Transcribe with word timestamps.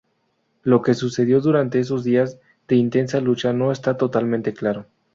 Lo 0.63 0.81
que 0.81 0.95
sucedió 0.95 1.41
durante 1.41 1.77
esos 1.79 2.03
días 2.03 2.39
de 2.67 2.75
intensa 2.75 3.19
lucha 3.21 3.53
no 3.53 3.71
está 3.71 3.97
totalmente 3.97 4.51
claro. 4.51 4.87